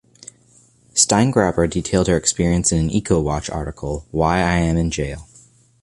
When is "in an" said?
2.71-2.89